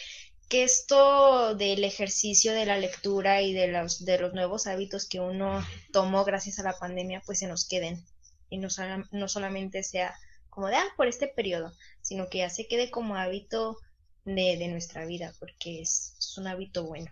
[0.50, 5.22] que esto del ejercicio, de la lectura y de los, de los nuevos hábitos que
[5.22, 8.04] uno tomó gracias a la pandemia, pues se nos queden
[8.50, 8.68] y no,
[9.12, 10.13] no solamente sea
[10.50, 13.78] como de, ah, por este periodo, sino que ya se quede como hábito
[14.26, 17.10] de, de nuestra vida, porque es, es, un hábito bueno.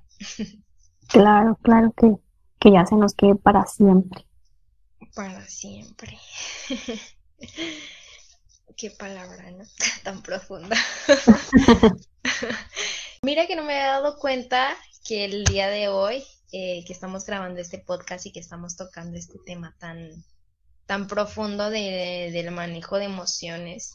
[1.08, 2.14] Claro, claro que,
[2.60, 4.26] que ya se nos quede para siempre.
[5.16, 6.18] Para siempre.
[8.78, 9.64] Qué palabra, ¿no?
[10.04, 10.78] Tan profunda.
[13.24, 17.26] Mira que no me he dado cuenta que el día de hoy, eh, que estamos
[17.26, 20.24] grabando este podcast y que estamos tocando este tema tan,
[20.86, 23.94] tan profundo de, del manejo de emociones,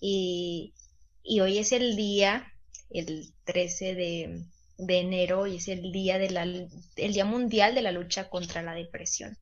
[0.00, 0.74] y,
[1.22, 2.52] y, hoy es el día,
[2.90, 4.44] el 13 de,
[4.86, 8.62] de enero, y es el día, de la, el día mundial de la lucha contra
[8.62, 9.36] la depresión.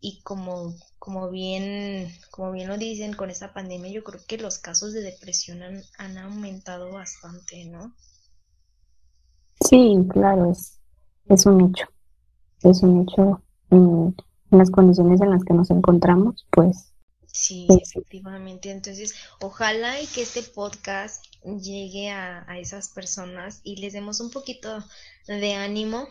[0.00, 4.58] Y como, como bien, como bien lo dicen con esta pandemia, yo creo que los
[4.58, 7.92] casos de depresión han, han aumentado bastante, ¿no?
[9.68, 10.78] Sí, claro, es,
[11.28, 11.86] es un hecho.
[12.62, 14.16] Es un hecho en,
[14.50, 16.92] las condiciones en las que nos encontramos, pues.
[17.26, 18.70] Sí, efectivamente.
[18.70, 24.30] Entonces, ojalá y que este podcast llegue a, a esas personas y les demos un
[24.30, 24.84] poquito
[25.26, 26.08] de ánimo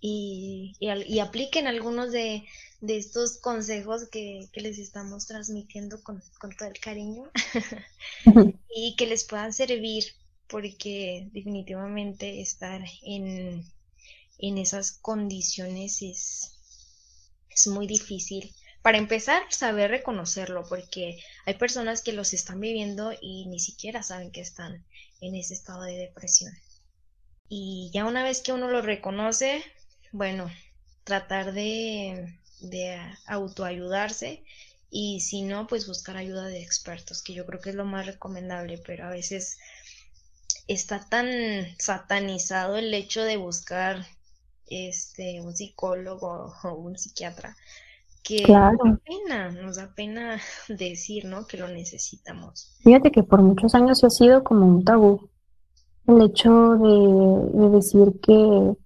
[0.00, 2.44] y, y apliquen algunos de,
[2.80, 6.22] de estos consejos que, les estamos transmitiendo con,
[6.58, 7.30] todo el cariño
[8.74, 10.04] y que les puedan servir
[10.48, 13.64] porque definitivamente estar en,
[14.38, 16.52] en esas condiciones es,
[17.50, 18.52] es muy difícil.
[18.82, 24.30] Para empezar, saber reconocerlo, porque hay personas que los están viviendo y ni siquiera saben
[24.30, 24.84] que están
[25.20, 26.52] en ese estado de depresión.
[27.48, 29.62] Y ya una vez que uno lo reconoce,
[30.12, 30.50] bueno,
[31.04, 34.44] tratar de, de autoayudarse
[34.90, 38.06] y si no, pues buscar ayuda de expertos, que yo creo que es lo más
[38.06, 39.58] recomendable, pero a veces
[40.68, 41.28] está tan
[41.78, 44.06] satanizado el hecho de buscar
[44.68, 47.56] este un psicólogo o un psiquiatra
[48.22, 51.46] que nos da pena, nos da pena decir, ¿no?
[51.46, 52.76] Que lo necesitamos.
[52.82, 55.30] Fíjate que por muchos años ha sido como un tabú
[56.06, 58.76] el hecho de decir que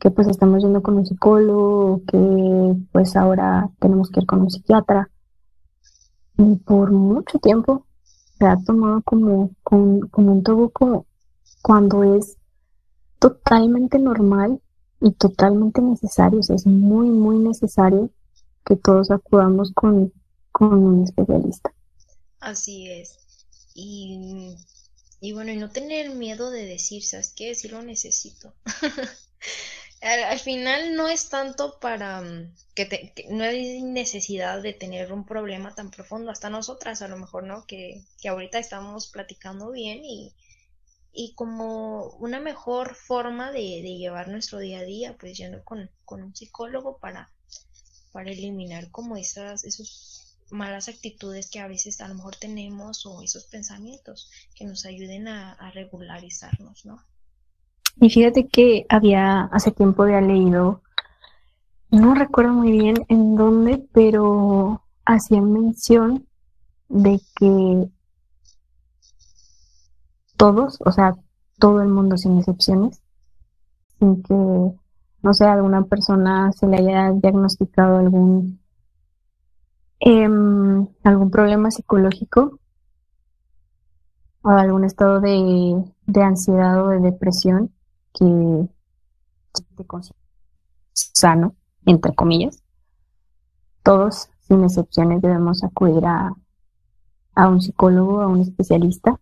[0.00, 4.50] que pues estamos yendo con un psicólogo, que pues ahora tenemos que ir con un
[4.50, 5.10] psiquiatra.
[6.38, 7.86] Y por mucho tiempo
[8.38, 10.72] se ha tomado como, como, un tabú
[11.60, 12.38] cuando es
[13.18, 14.62] totalmente normal
[15.02, 16.40] y totalmente necesario.
[16.40, 18.10] es muy, muy necesario
[18.70, 20.12] que todos acudamos con,
[20.52, 21.74] con un especialista.
[22.38, 23.18] Así es.
[23.74, 24.54] Y,
[25.20, 27.56] y bueno, y no tener miedo de decir, ¿sabes qué?
[27.56, 28.54] Si lo necesito.
[30.02, 35.74] al, final no es tanto para mm, que, no hay necesidad de tener un problema
[35.74, 37.66] tan profundo, hasta nosotras a lo mejor, ¿no?
[37.66, 40.32] Que, que ahorita estamos platicando bien y,
[41.12, 45.90] y como una mejor forma de, de, llevar nuestro día a día, pues yendo con,
[46.04, 47.32] con un psicólogo para,
[48.12, 53.22] para eliminar como esas, esos malas actitudes que a veces a lo mejor tenemos o
[53.22, 57.02] esos pensamientos que nos ayuden a, regularizarnos, ¿no?
[58.00, 60.82] Y fíjate que había, hace tiempo había leído,
[61.90, 66.26] no recuerdo muy bien en dónde, pero hacían mención
[66.88, 67.88] de que
[70.36, 71.16] todos, o sea,
[71.58, 73.02] todo el mundo sin excepciones,
[73.98, 74.79] sin que,
[75.22, 78.60] no sé, alguna persona se le haya diagnosticado algún,
[80.00, 82.58] em, algún problema psicológico
[84.42, 87.72] o algún estado de, de ansiedad o de depresión,
[88.12, 88.68] que
[90.92, 91.54] sano,
[91.86, 92.62] entre comillas,
[93.82, 96.32] todos, sin excepciones, debemos acudir a,
[97.34, 99.18] a un psicólogo, a un especialista.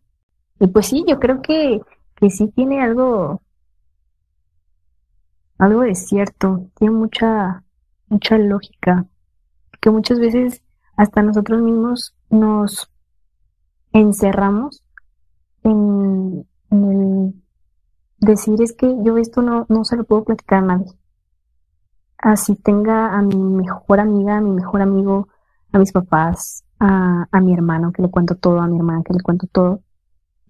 [0.61, 1.81] Y pues sí, yo creo que,
[2.17, 3.43] que sí tiene algo,
[5.59, 7.65] algo de cierto, tiene mucha,
[8.09, 9.07] mucha lógica,
[9.81, 10.63] que muchas veces
[10.97, 12.91] hasta nosotros mismos nos
[13.93, 14.85] encerramos
[15.65, 16.47] en,
[18.21, 20.93] decir es que yo esto no, no se lo puedo platicar a nadie.
[22.19, 25.29] Así tenga a mi mejor amiga, a mi mejor amigo,
[25.73, 29.15] a mis papás, a, a mi hermano que le cuento todo, a mi hermana que
[29.15, 29.83] le cuento todo.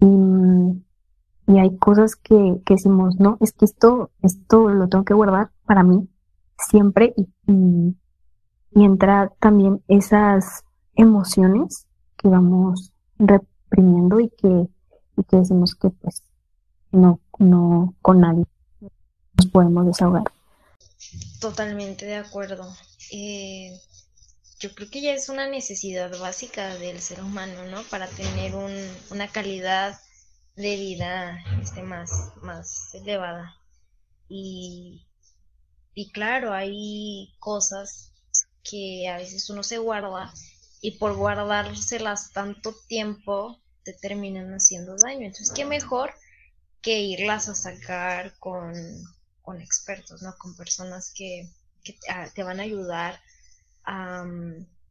[0.00, 0.06] Y,
[1.48, 5.50] y hay cosas que, que decimos, no, es que esto, esto lo tengo que guardar
[5.64, 6.06] para mí
[6.68, 10.62] siempre y, y, entra también esas
[10.94, 11.86] emociones
[12.18, 14.68] que vamos reprimiendo y que,
[15.16, 16.22] y que decimos que pues
[16.92, 18.44] no, no con nadie
[19.34, 20.24] nos podemos desahogar.
[21.40, 22.68] Totalmente de acuerdo.
[23.10, 23.72] Eh,
[24.60, 27.82] yo creo que ya es una necesidad básica del ser humano, ¿no?
[27.84, 28.72] Para tener un,
[29.10, 29.98] una calidad
[30.58, 33.56] de vida este, más, más elevada.
[34.28, 35.06] Y,
[35.94, 38.12] y claro, hay cosas
[38.62, 40.32] que a veces uno se guarda
[40.80, 45.26] y por guardárselas tanto tiempo te terminan haciendo daño.
[45.26, 46.12] Entonces, ¿qué mejor
[46.82, 48.74] que irlas a sacar con,
[49.42, 50.36] con expertos, ¿no?
[50.38, 51.48] Con personas que,
[51.82, 51.96] que
[52.34, 53.20] te van a ayudar
[53.84, 54.24] a,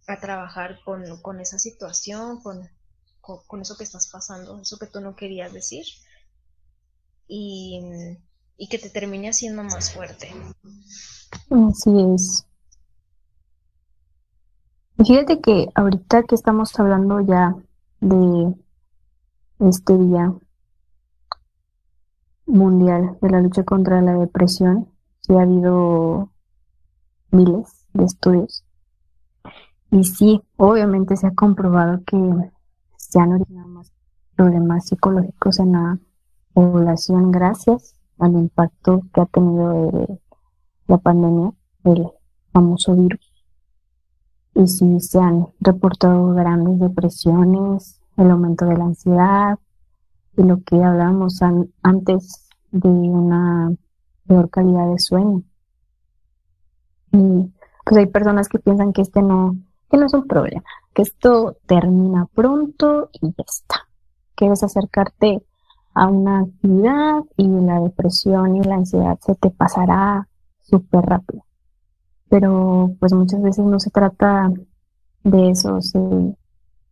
[0.07, 2.69] a trabajar con, con, esa situación, con,
[3.47, 5.85] con, eso que estás pasando, eso que tú no querías decir.
[7.27, 7.81] Y,
[8.57, 10.33] y que te termine haciendo más fuerte.
[11.49, 12.45] Así es.
[15.05, 17.55] Fíjate que ahorita que estamos hablando ya
[17.99, 18.55] de
[19.59, 20.33] este día
[22.45, 26.31] mundial de la lucha contra la depresión, sí ha habido
[27.31, 28.63] miles de estudios.
[29.91, 32.17] Y sí, obviamente se ha comprobado que
[33.09, 33.93] se han originado más
[34.35, 35.99] problemas psicológicos en la
[36.53, 37.31] población.
[37.31, 40.19] Gracias al impacto que ha tenido
[40.87, 41.53] la pandemia,
[41.83, 42.07] el
[42.51, 43.31] famoso virus.
[44.55, 49.59] Y si se han reportado grandes depresiones, el aumento de la ansiedad
[50.35, 51.39] y lo que hablábamos
[51.83, 53.71] antes de una
[54.27, 55.43] peor calidad de sueño.
[57.11, 57.53] Y
[57.85, 59.55] pues hay personas que piensan que este no,
[59.89, 60.63] que no es un problema,
[60.97, 63.87] que esto termina pronto y ya está.
[64.33, 65.43] Quieres acercarte
[65.93, 70.27] a una actividad y la depresión y la ansiedad se te pasará
[70.63, 71.47] súper rápido
[72.29, 74.51] pero pues muchas veces no se trata
[75.23, 75.99] de eso, se,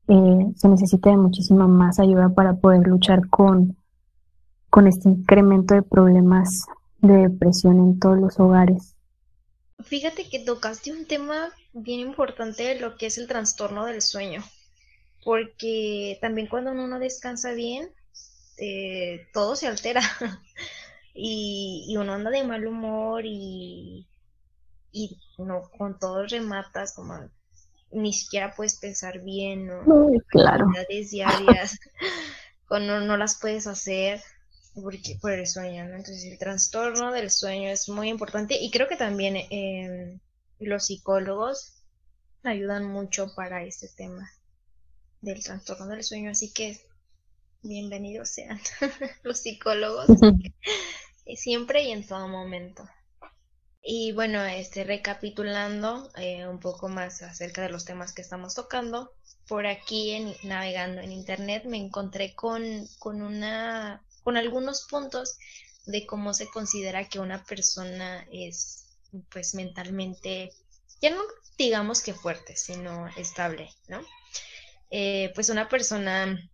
[0.07, 3.77] eh, se necesita de muchísima más ayuda para poder luchar con,
[4.69, 6.65] con este incremento de problemas
[6.99, 8.95] de depresión en todos los hogares.
[9.83, 14.43] Fíjate que tocaste un tema bien importante lo que es el trastorno del sueño,
[15.23, 17.89] porque también cuando uno descansa bien,
[18.57, 20.01] eh, todo se altera
[21.15, 24.07] y, y uno anda de mal humor y
[24.91, 27.29] y no con todo rematas como
[27.91, 30.65] ni siquiera puedes pensar bien o Muy claro.
[31.09, 31.79] diarias
[32.69, 34.21] no, no las puedes hacer
[34.81, 38.97] porque, por el sueño, Entonces el trastorno del sueño es muy importante y creo que
[38.97, 40.19] también em,
[40.59, 41.83] los psicólogos
[42.43, 44.31] ayudan mucho para este tema
[45.21, 46.79] del trastorno del sueño, así que
[47.63, 48.59] bienvenidos sean
[49.23, 50.07] los psicólogos
[51.35, 52.87] siempre y en todo momento.
[53.81, 59.13] Y bueno, este, recapitulando eh, un poco más acerca de los temas que estamos tocando,
[59.47, 65.37] por aquí en, navegando en internet me encontré con, con, una, con algunos puntos
[65.85, 68.84] de cómo se considera que una persona es
[69.29, 70.51] pues mentalmente,
[71.01, 71.21] ya no
[71.57, 74.01] digamos que fuerte, sino estable, ¿no?
[74.91, 76.49] Eh, pues una persona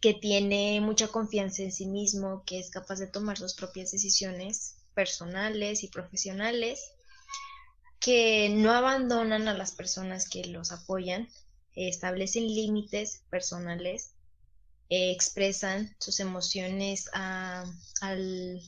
[0.00, 4.76] que tiene mucha confianza en sí mismo, que es capaz de tomar sus propias decisiones,
[4.94, 6.92] personales y profesionales
[8.00, 11.28] que no abandonan a las personas que los apoyan,
[11.74, 14.12] establecen límites personales,
[14.88, 17.64] expresan sus emociones a,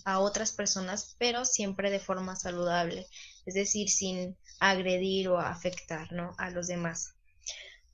[0.04, 3.06] a, otras personas, pero siempre de forma saludable,
[3.46, 6.34] es decir, sin agredir o afectar ¿no?
[6.38, 7.14] a los demás.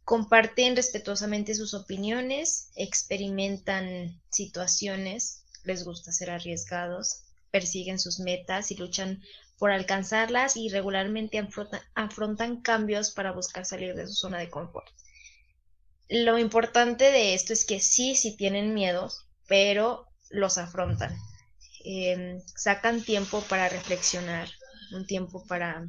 [0.04, 9.22] Comparten respetuosamente sus opiniones, experimentan situaciones, les gusta ser arriesgados, persiguen sus metas y luchan
[9.58, 11.38] por alcanzarlas y regularmente
[11.94, 14.86] afrontan, cambios para buscar salir de su zona de confort.
[16.08, 21.16] Lo importante de esto es que sí, sí tienen miedos, pero los afrontan.
[21.84, 24.48] Em, sacan tiempo para reflexionar,
[24.92, 25.88] un tiempo para,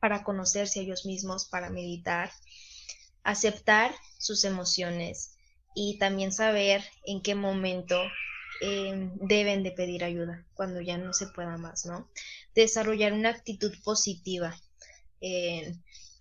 [0.00, 2.30] para conocerse a ellos mismos, para meditar,
[3.22, 5.36] aceptar sus emociones
[5.74, 8.00] y también saber en qué momento
[8.60, 12.08] Em, deben de pedir ayuda cuando ya no se pueda más, ¿no?
[12.54, 14.56] Desarrollar una actitud positiva,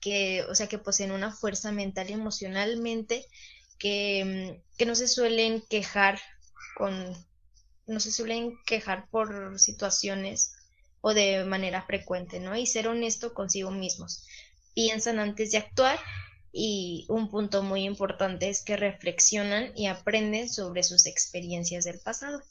[0.04, 3.26] que, o sea, que poseen una fuerza mental y emocionalmente
[3.80, 6.20] que, mm, que no se suelen quejar
[6.76, 6.94] con,
[7.88, 10.56] no se suelen quejar por situaciones
[11.02, 12.56] o de manera frecuente, ¿no?
[12.56, 14.26] Y ser honesto consigo mismos.
[14.74, 16.00] Piensan antes de actuar
[16.52, 22.42] y un punto muy importante es que reflexionan y aprenden sobre sus experiencias del pasado.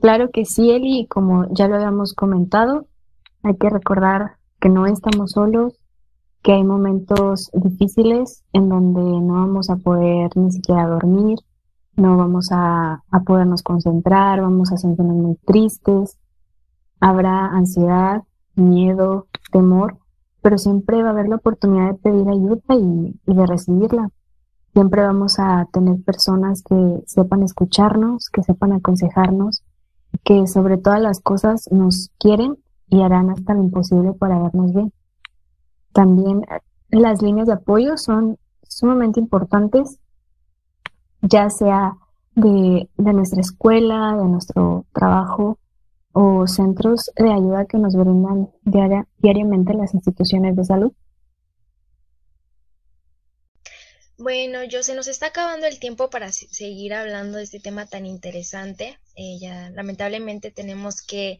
[0.00, 2.86] Claro que sí, Eli, como ya lo habíamos comentado,
[3.42, 5.74] hay que recordar que no estamos solos,
[6.42, 11.38] que hay momentos difíciles en donde no vamos a poder ni siquiera dormir,
[11.96, 16.18] no vamos a, a podernos concentrar, vamos a sentirnos muy tristes,
[17.00, 18.22] habrá ansiedad,
[18.54, 19.98] miedo, temor,
[20.42, 24.10] pero siempre va a haber la oportunidad de pedir ayuda y, y de recibirla.
[24.72, 29.64] Siempre vamos a tener personas que sepan escucharnos, que sepan aconsejarnos,
[30.22, 32.58] que sobre todas las cosas nos quieren
[32.88, 34.92] y harán hasta lo imposible para vernos bien.
[35.96, 38.38] También eh, las líneas de apoyo son
[38.68, 39.98] sumamente importantes,
[41.22, 41.96] ya sea
[42.34, 45.58] de, de nuestra escuela, de nuestro trabajo
[46.12, 48.50] o centros de ayuda que nos brindan
[49.16, 50.92] diariamente las instituciones de salud.
[54.18, 58.04] Bueno, yo se nos está acabando el tiempo para seguir hablando de este tema tan
[58.04, 58.98] interesante.
[59.14, 61.38] Eh, ya lamentablemente tenemos que,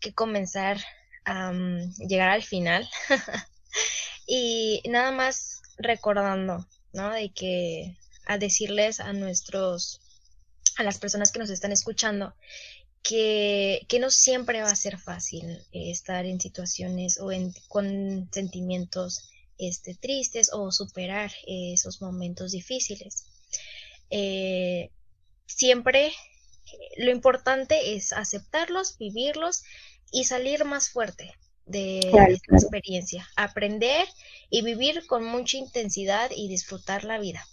[0.00, 0.78] que comenzar
[1.26, 1.52] a
[1.98, 2.88] llegar al final.
[4.26, 7.10] y nada más recordando, ¿no?
[7.10, 7.96] De que
[8.26, 10.00] a decirles a nuestros,
[10.76, 12.34] a las personas que nos están escuchando,
[13.02, 19.30] que, que no siempre va a ser fácil estar en situaciones o en, con sentimientos
[19.56, 23.24] este, tristes o superar esos momentos difíciles.
[24.10, 24.90] Eh,
[25.46, 26.12] siempre
[26.98, 29.62] lo importante es aceptarlos, vivirlos
[30.12, 31.34] y salir más fuerte
[31.68, 34.06] de, esta experiencia, aprender
[34.50, 37.46] y vivir con mucha intensidad y disfrutar la vida.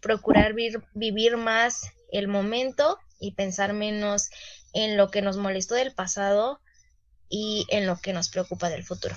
[0.00, 0.54] Procurar
[0.94, 4.30] vivir más el momento y pensar menos
[4.72, 6.60] en lo que nos molestó del pasado
[7.28, 9.16] y en lo que nos preocupa del futuro.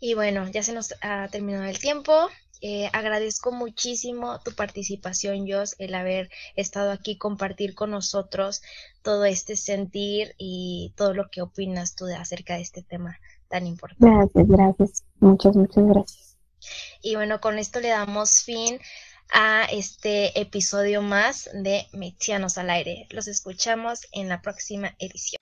[0.00, 2.30] Y bueno, ya se nos ha terminado el tiempo.
[2.60, 8.62] Eh, agradezco muchísimo tu participación, Jos, el haber estado aquí, compartir con nosotros
[9.02, 13.66] todo este sentir y todo lo que opinas tú de, acerca de este tema tan
[13.66, 14.06] importante.
[14.06, 15.04] Gracias, gracias.
[15.20, 16.36] Muchas, muchas gracias.
[17.02, 18.78] Y bueno, con esto le damos fin
[19.32, 23.06] a este episodio más de Mexianos al aire.
[23.10, 25.40] Los escuchamos en la próxima edición.